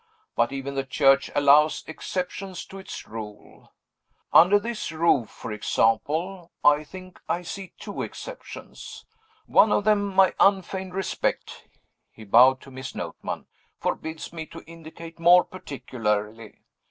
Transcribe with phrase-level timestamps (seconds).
[0.35, 3.71] But even the Church allows exceptions to its rule.
[4.33, 9.05] Under this roof, for example, I think I see two exceptions.
[9.45, 11.67] One of them my unfeigned respect"
[12.09, 13.45] (he bowed to Miss Notman)
[13.79, 16.63] "forbids me to indicate more particularly.